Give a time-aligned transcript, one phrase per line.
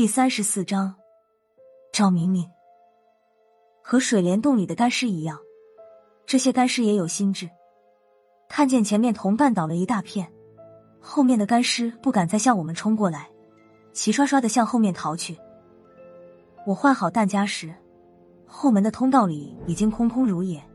[0.00, 0.94] 第三十四章，
[1.92, 2.50] 赵明明
[3.82, 5.38] 和水帘洞里的干尸一样，
[6.24, 7.50] 这些干尸也有心智。
[8.48, 10.32] 看见前面同伴倒了一大片，
[11.02, 13.28] 后面的干尸不敢再向我们冲过来，
[13.92, 15.36] 齐刷刷的向后面逃去。
[16.64, 17.70] 我换好弹夹时，
[18.46, 20.66] 后门的通道里已经空空如也，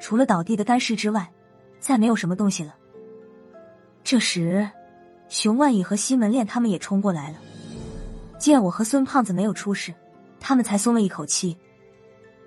[0.00, 1.30] 除了倒地的干尸之外，
[1.78, 2.74] 再没有什么东西了。
[4.02, 4.66] 这时，
[5.28, 7.36] 熊万义和西门烈他们也冲过来了。
[8.38, 9.94] 见我和孙胖子没有出事，
[10.38, 11.56] 他们才松了一口气。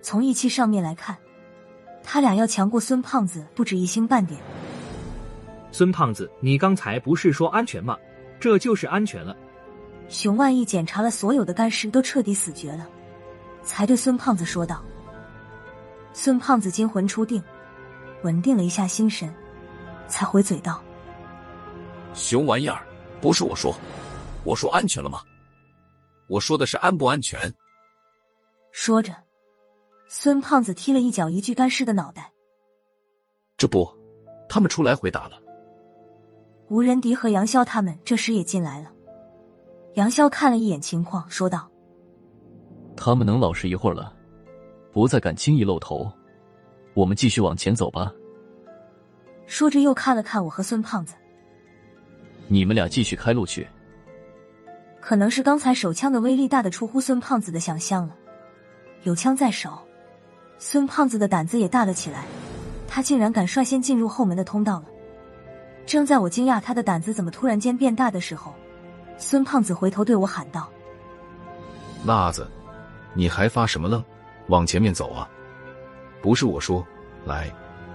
[0.02, 1.18] 从义气上面来看，
[2.04, 4.40] 他俩要强过孙胖子不止一星半点。
[5.72, 7.98] 孙胖子，你刚才不是说安全吗？
[8.40, 9.36] 这就是安全了。
[10.08, 12.88] 熊万义检查了所有的干尸都彻底死绝了，
[13.64, 14.82] 才对孙胖子说道。
[16.14, 17.44] 孙胖子惊魂初定，
[18.24, 19.32] 稳定了一下心神，
[20.08, 20.82] 才回嘴道
[22.16, 22.82] ：“熊玩意儿，
[23.22, 23.76] 不是我说，
[24.44, 25.22] 我说安全了吗？”
[26.30, 27.52] 我说的是安不安全？
[28.72, 29.16] 说着，
[30.08, 32.32] 孙胖子踢了一脚一具干尸的脑袋。
[33.58, 33.92] 这不，
[34.48, 35.42] 他们出来回答了。
[36.68, 38.92] 吴仁迪和杨潇他们这时也进来了。
[39.96, 41.70] 杨潇看了一眼情况，说道
[42.96, 44.16] ：“他们能老实一会儿了，
[44.94, 46.10] 不再敢轻易露头。
[46.94, 48.14] 我们继续往前走吧。”
[49.48, 51.16] 说着又看了看我和孙胖子
[52.48, 53.68] ：“你们俩继续开路去。”
[55.02, 58.16] 可能是刚才手枪的威力大的出乎孙胖子的想象了，
[59.04, 59.80] 有枪在手，
[60.58, 62.26] 孙胖子的胆子也大了起来，
[62.88, 64.86] 他竟然敢率先进入后门的通道了。
[65.86, 68.54] 正在我惊讶他的胆子怎么突然间变大的时候，
[69.18, 70.70] 孙胖子回头对我喊道
[72.06, 72.48] ：“辣子，
[73.14, 74.04] 你还发什么愣？
[74.48, 75.28] 往前面走啊！
[76.22, 76.86] 不是我说，
[77.26, 77.52] 来，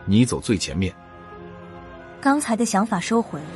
[0.06, 0.94] 你走最前面。”
[2.20, 3.46] 刚才的想法收回了，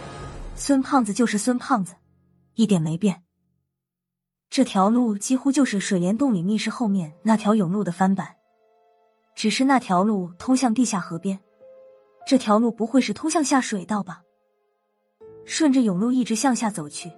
[0.54, 1.94] 孙胖子就是孙胖子，
[2.54, 3.22] 一点没变。
[4.58, 8.34] 这条路几乎就是水帘洞里密室后面那条甬路的翻版，
[9.36, 11.38] 只是那条路通向地下河边，
[12.26, 14.20] 这条路不会是通向下水道吧？
[15.44, 17.08] 顺着甬路一直向下走去，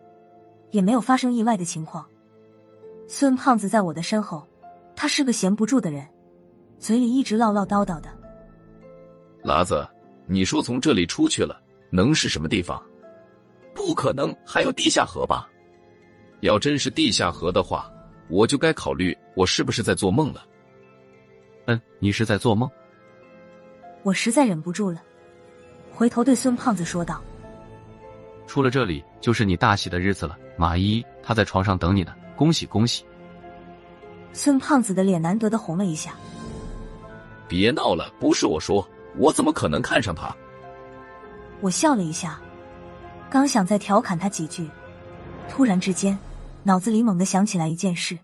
[0.71, 2.07] 也没有发生意外的情况。
[3.09, 4.47] 孙胖子在我的身后，
[4.95, 6.07] 他是个闲不住的人，
[6.79, 8.15] 嘴里一直唠唠叨叨的。
[9.45, 9.89] 喇子，
[10.27, 11.59] 你说从这里出去了，
[11.89, 12.79] 能是什么地方？
[13.75, 15.49] 不可能还有地下河吧？
[16.41, 17.91] 要真是地下河的话，
[18.29, 20.45] 我就该考虑我是不是在做梦了。
[21.67, 22.69] 嗯，你是在做梦？
[24.03, 25.03] 我实在忍不住了，
[25.93, 27.23] 回头对孙胖子说道
[28.49, 33.05] ：“出了这里就是你大喜的日子了，马依她在床上等你呢，恭喜恭喜！”
[34.33, 36.15] 孙胖子的脸难得的红了一下。
[37.47, 40.35] 别闹了，不是我说，我怎么可能看上他？
[41.61, 42.41] 我笑了一下，
[43.29, 44.71] 刚想再调侃他几句，
[45.49, 46.19] 突然之间。
[46.63, 48.19] 脑子里猛地想起来一件事，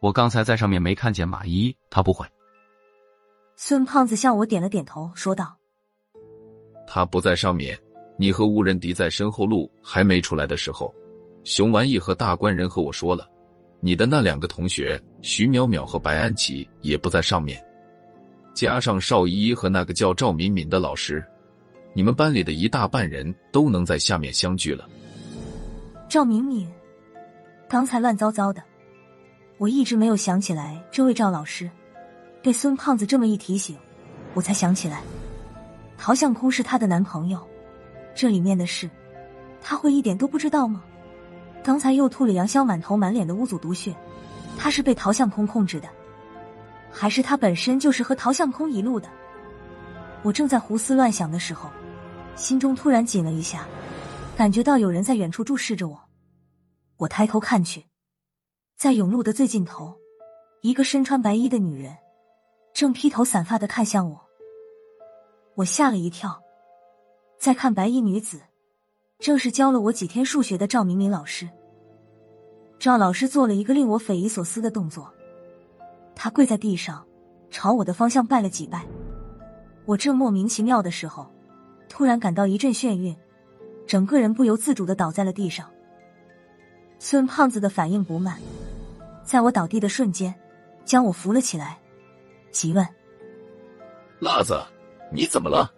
[0.00, 2.26] 我刚才在上面没看见马伊，他不会。
[3.54, 5.54] 孙胖子向我点了点头，说道
[6.88, 7.78] ：“他不在上面，
[8.16, 10.92] 你和吴仁迪在身后路还没出来的时候，
[11.44, 13.28] 熊完义和大官人和我说了，
[13.80, 17.62] 你的那两个同学徐淼淼和白安琪也不在上面，
[18.54, 21.22] 加上邵依依和那个叫赵敏敏的老师，
[21.92, 24.88] 你们班里的一大半人都能在下面相聚了。”
[26.08, 26.66] 赵敏敏。
[27.72, 28.62] 刚才乱糟糟的，
[29.56, 31.70] 我一直没有想起来这位赵老师。
[32.42, 33.78] 被孙胖子这么一提醒，
[34.34, 35.00] 我才想起来，
[35.96, 37.40] 陶相空是他的男朋友。
[38.14, 38.90] 这里面的事，
[39.62, 40.82] 他会一点都不知道吗？
[41.64, 43.96] 刚才又吐了杨潇满头满脸的巫祖毒血，
[44.58, 45.88] 他是被陶相空控制的，
[46.90, 49.08] 还是他本身就是和陶相空一路的？
[50.22, 51.70] 我正在胡思乱想的时候，
[52.36, 53.66] 心中突然紧了一下，
[54.36, 55.98] 感觉到有人在远处注视着我。
[57.02, 57.84] 我抬头看去，
[58.76, 59.96] 在甬路的最尽头，
[60.60, 61.96] 一个身穿白衣的女人
[62.72, 64.20] 正披头散发的看向我。
[65.56, 66.40] 我吓了一跳，
[67.40, 68.40] 再看白衣女子，
[69.18, 71.48] 正是教了我几天数学的赵明明老师。
[72.78, 75.12] 赵老师做了一个令我匪夷所思的动作，
[76.14, 77.04] 他跪在地上，
[77.50, 78.86] 朝我的方向拜了几拜。
[79.86, 81.28] 我正莫名其妙的时候，
[81.88, 83.16] 突然感到一阵眩晕，
[83.88, 85.68] 整个人不由自主的倒在了地上。
[87.04, 88.38] 孙胖子的反应不慢，
[89.24, 90.32] 在我倒地的瞬间，
[90.84, 91.76] 将我扶了起来，
[92.52, 92.86] 急问
[94.22, 94.62] ：“辣子，
[95.10, 95.68] 你怎么了？”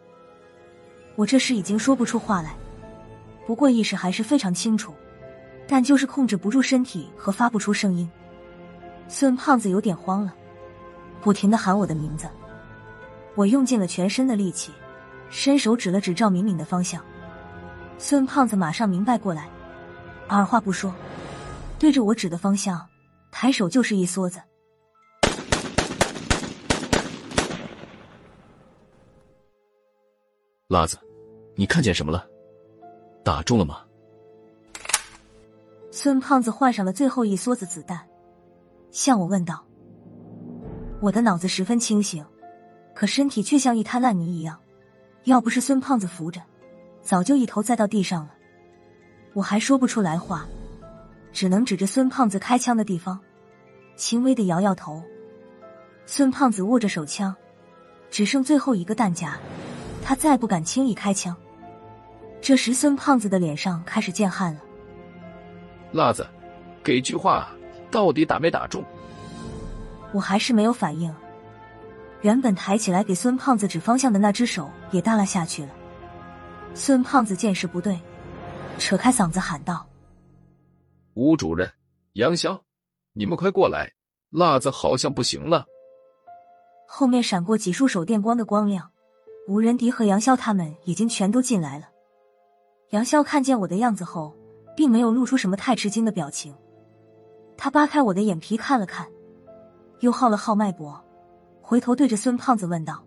[1.16, 2.54] 我这时已经说不出话来，
[3.46, 4.92] 不过意识还是非常清楚，
[5.66, 8.06] 但就是控制不住身体和发不出声音。
[9.08, 10.34] 孙胖子有点慌了，
[11.22, 12.28] 不停的喊我的名字。
[13.34, 14.72] 我用尽了全身的力气，
[15.30, 17.02] 伸手指了指赵敏敏的方向。
[17.96, 19.48] 孙胖子马上明白过来，
[20.28, 20.94] 二话不说。
[21.78, 22.86] 对着我指的方向，
[23.30, 24.40] 抬手就是一梭子。
[30.68, 30.98] 辣子，
[31.56, 32.26] 你看见什么了？
[33.22, 33.82] 打中了吗？
[35.90, 38.08] 孙胖子换上了最后一梭子子弹，
[38.90, 39.64] 向我问道
[41.00, 42.24] ：“我的脑子十分清醒，
[42.94, 44.58] 可身体却像一滩烂泥一样。
[45.24, 46.40] 要不是孙胖子扶着，
[47.02, 48.34] 早就一头栽到地上了。
[49.34, 50.46] 我还说不出来话，
[51.32, 53.20] 只能指着孙胖子开枪的地方，
[53.96, 55.02] 轻微的摇摇头。
[56.06, 57.34] 孙胖子握着手枪，
[58.10, 59.36] 只剩最后一个弹夹，
[60.02, 61.36] 他再不敢轻易开枪。
[62.40, 64.60] 这时，孙胖子的脸上开始见汗了。”
[65.92, 66.26] 辣子，
[66.82, 67.48] 给句话，
[67.90, 68.84] 到底打没打中？
[70.12, 71.12] 我还是没有反应。
[72.20, 75.70] 原本抬起来给孙胖子指方向的那只手也耷拉下去了。
[76.74, 77.98] 孙胖子见势不对，
[78.78, 79.86] 扯开嗓子喊道
[81.14, 81.70] ：“吴主任，
[82.14, 82.60] 杨潇，
[83.12, 83.92] 你们快过来！
[84.30, 85.66] 辣子好像不行了。”
[86.88, 88.90] 后面闪过几束手电光的光亮，
[89.48, 91.88] 吴仁迪和杨潇他们已经全都进来了。
[92.90, 94.34] 杨潇看见我的样子后。
[94.76, 96.52] 并没有露出什么太吃惊的表情，
[97.56, 99.08] 他扒开我的眼皮看了看，
[100.00, 101.00] 又号了号脉搏，
[101.62, 103.00] 回头对着孙胖子问道：“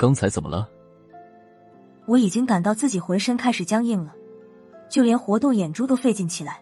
[0.00, 0.66] 刚才怎么了？”
[2.08, 4.14] 我已经感到自己浑身开始僵硬了，
[4.90, 6.60] 就连活动眼珠都费劲起来。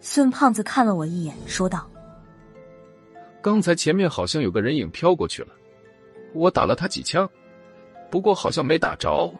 [0.00, 1.90] 孙胖子看了我一眼，说道
[3.42, 5.48] ：“刚才前面好像有个人影飘过去了，
[6.32, 7.28] 我打了他几枪，
[8.10, 9.32] 不过好像没打着。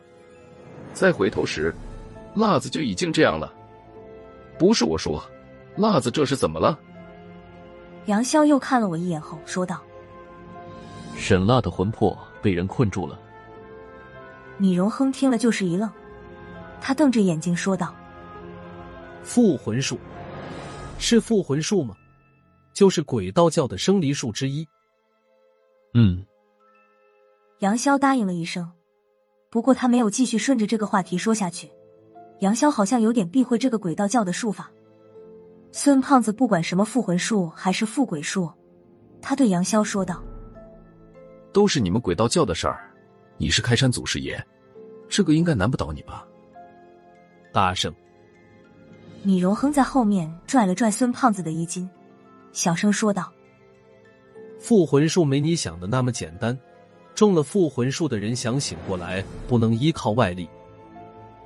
[0.92, 1.72] 再回头时。”
[2.34, 3.52] 辣子就已经这样了，
[4.58, 5.22] 不是我说，
[5.76, 6.78] 辣子这是怎么了？
[8.06, 9.82] 杨潇又看了我一眼后说道
[11.14, 13.20] ：“沈辣的魂魄被人困住了。”
[14.56, 15.90] 米荣亨听了就是一愣，
[16.82, 17.94] 他瞪着眼睛说道
[19.22, 19.96] ：“复魂术
[20.98, 21.94] 是复魂术吗？
[22.74, 24.66] 就是鬼道教的生离术之一。”
[25.94, 26.26] 嗯，
[27.60, 28.68] 杨潇答应了一声，
[29.48, 31.70] 不过他没有继续顺着这个话题说下去。
[32.40, 34.68] 杨潇好像有点避讳这个鬼道教的术法。
[35.70, 38.50] 孙胖子不管什么复魂术还是复鬼术，
[39.20, 40.20] 他对杨潇说道
[41.54, 42.92] ：“都是你们鬼道教的事儿，
[43.36, 44.44] 你是开山祖师爷，
[45.08, 46.26] 这个应该难不倒你吧？”
[47.52, 47.94] 大声，
[49.22, 51.86] 米荣亨在后面拽了拽孙胖子的衣襟，
[52.50, 53.30] 小声说道
[54.58, 56.58] ：“复魂术没你想的那么简单，
[57.14, 60.48] 中了复魂术的人想醒过来，不能依靠外力。”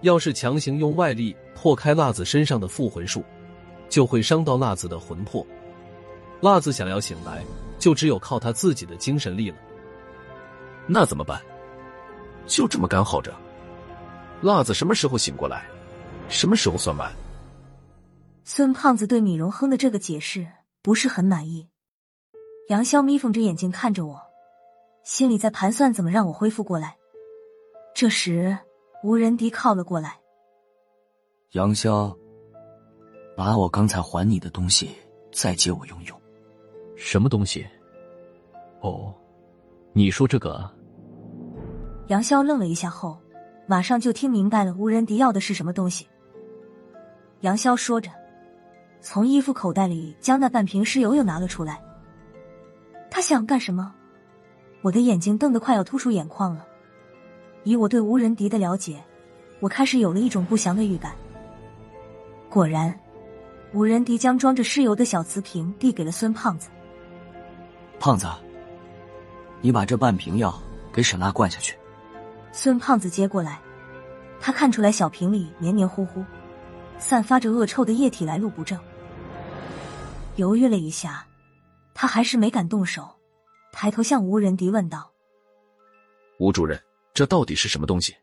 [0.03, 3.25] 要是强行用外力破开辣子身上的复魂术，
[3.89, 5.45] 就会伤到辣子的魂魄。
[6.41, 7.43] 辣子想要醒来，
[7.81, 9.57] 就只有靠他自己的精神力了。
[10.87, 11.43] 那怎么办？
[12.47, 13.35] 就这么干耗着？
[14.41, 15.67] 辣子什么时候醒过来？
[16.29, 17.13] 什么时候算完？
[18.45, 20.47] 孙胖子对米荣亨的这个解释
[20.83, 21.69] 不是很满意。
[22.69, 24.21] 杨潇眯缝着眼睛看着我，
[25.05, 26.97] 心里在盘算怎么让我恢复过来。
[27.95, 28.57] 这时。
[29.03, 30.19] 吴仁迪靠了过来，
[31.53, 32.13] 杨潇，
[33.37, 34.91] 把我刚才还你的东西
[35.31, 36.21] 再借我用用。
[36.97, 37.65] 什么东西？
[38.81, 39.15] 哦，
[39.93, 40.69] 你说这个？
[42.09, 43.17] 杨潇愣了一下后，
[43.69, 46.09] 马上就听明白了吴仁迪要的是什么东西。
[47.41, 48.11] 杨潇说着，
[49.01, 51.81] 从衣服口袋里将那半瓶尸油又拿了出来。
[53.11, 53.95] 他想干什么？
[54.83, 56.67] 我的眼睛瞪得快要突出眼眶了。
[57.65, 59.03] 以我对吴仁迪的了解，
[59.61, 61.13] 我开始有了一种不祥的预感。
[62.49, 62.99] 果然，
[63.73, 66.69] 吴仁迪将装着尸油的小瓷瓶递给了孙胖子。
[67.99, 68.27] 胖子，
[69.61, 70.55] 你把这半瓶药
[70.93, 71.77] 给沈娜灌下去。
[72.53, 73.61] 孙胖子接过来，
[74.41, 76.25] 他看出来小瓶里黏黏糊糊，
[76.99, 78.79] 散发着恶臭的液体来路不正。
[80.37, 81.27] 犹豫了一下，
[81.95, 83.09] 他还是没敢动手，
[83.73, 85.13] 抬头向吴仁迪问道
[86.39, 86.79] ：“吴主任。”
[87.15, 88.15] 这到底是什么东西？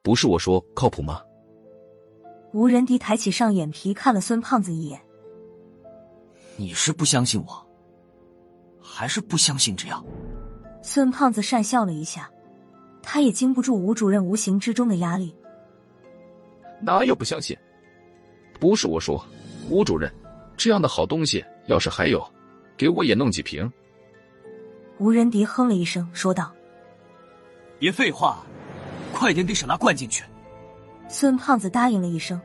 [0.00, 1.20] 不是我说靠谱吗？
[2.52, 5.00] 吴仁迪抬起上眼皮看了孙胖子一眼。
[6.56, 7.66] 你是不相信我，
[8.80, 10.06] 还是不相信这样？
[10.82, 12.30] 孙胖子讪笑了一下，
[13.02, 15.34] 他也经不住吴主任无形之中的压力。
[16.80, 17.58] 哪有不相信？
[18.66, 19.24] 不是我说，
[19.70, 20.12] 吴主任，
[20.56, 22.20] 这样的好东西要是还有，
[22.76, 23.72] 给我也弄几瓶。
[24.98, 26.52] 吴仁迪哼了一声，说道。
[27.78, 28.44] 别废话，
[29.14, 30.24] 快点给沈拉灌进去。
[31.06, 32.40] 孙胖子答应了一声，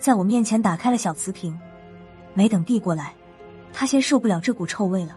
[0.00, 1.56] 在我面前打开了小瓷瓶，
[2.34, 3.14] 没等递过来，
[3.72, 5.16] 他先受不了这股臭味了。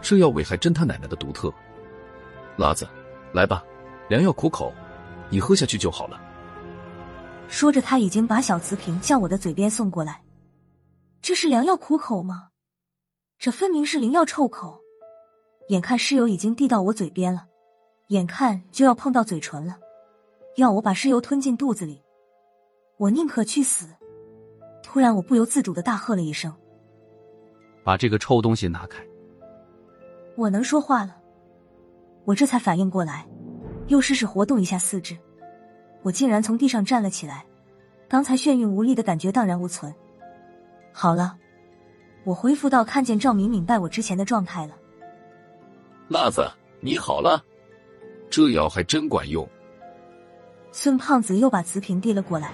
[0.00, 1.52] 这药味还真他奶奶的独特。
[2.56, 2.86] 辣子，
[3.32, 3.64] 来吧，
[4.08, 4.72] 良药苦口，
[5.28, 6.20] 你喝下去就好了。
[7.48, 10.22] 说着，他已经把小瓷瓶向我的嘴边送过来。
[11.20, 12.50] 这是良药苦口吗？
[13.38, 14.80] 这分明是灵药臭口。
[15.68, 17.46] 眼看尸油已经递到我嘴边了，
[18.08, 19.78] 眼看就要碰到嘴唇了，
[20.56, 22.00] 要我把尸油吞进肚子里，
[22.96, 23.86] 我宁可去死。
[24.82, 26.54] 突然，我不由自主的大喝了一声
[27.84, 29.04] ：“把这个臭东西拿开！”
[30.36, 31.16] 我能说话了，
[32.24, 33.28] 我这才反应过来，
[33.88, 35.14] 又试试活动一下四肢，
[36.02, 37.44] 我竟然从地上站了起来，
[38.08, 39.92] 刚才眩晕无力的感觉荡然无存。
[40.92, 41.36] 好了，
[42.24, 44.74] 我恢复到看见赵敏敏拜我之前的状态了。
[46.08, 46.50] 辣子，
[46.80, 47.42] 你好了，
[48.30, 49.46] 这药还真管用。
[50.72, 52.52] 孙胖子又把瓷瓶递了过来，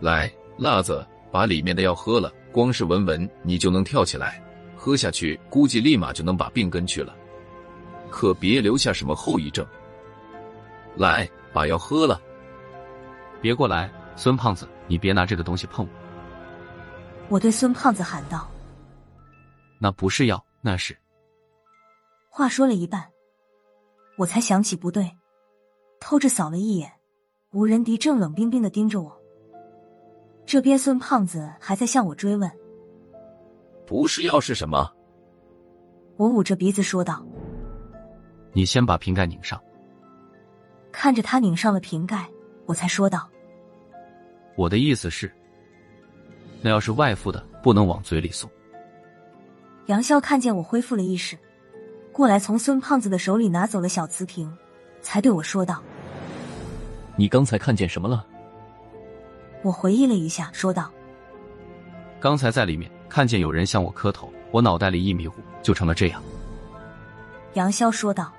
[0.00, 4.42] 来，辣子，把里面的药喝了，光是闻闻你就能跳起来，
[4.76, 7.14] 喝下去估计立马就能把病根去了，
[8.10, 9.64] 可别留下什么后遗症。
[10.96, 12.20] 来，把药喝了。
[13.40, 15.90] 别过来，孙胖子，你别拿这个东西碰我。
[17.28, 18.50] 我对孙胖子喊道
[19.78, 20.96] ：“那不是药，那是……”
[22.28, 23.08] 话说了一半，
[24.18, 25.10] 我才想起不对，
[26.00, 26.92] 偷着扫了一眼，
[27.52, 29.16] 吴仁迪正冷冰冰的盯着我。
[30.44, 32.50] 这边孙胖子还在向我追问
[33.86, 34.92] ：“不是药是什么？”
[36.18, 37.24] 我捂着鼻子说道
[38.52, 39.58] ：“你先把瓶盖拧上。”
[40.92, 42.28] 看着他拧上了瓶盖，
[42.66, 43.28] 我才说道
[44.56, 45.30] ：“我的意思是，
[46.60, 48.50] 那要是外敷的，不能往嘴里送。”
[49.86, 51.36] 杨潇看见我恢复了意识，
[52.12, 54.52] 过来从孙胖子的手里拿走了小瓷瓶，
[55.00, 55.82] 才对我说道
[57.16, 58.26] ：“你刚才看见什么了？”
[59.62, 60.90] 我回忆了一下，说道
[62.20, 66.22] ：“刚才在里面看见有人向我磕头，我脑袋里一迷糊，就成了这样。”
[67.54, 68.32] 杨潇说道：“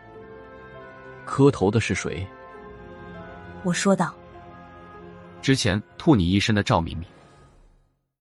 [1.26, 2.26] 磕头的是谁？”
[3.64, 4.14] 我说道
[5.42, 7.08] ：“之前吐你一身的赵敏敏。”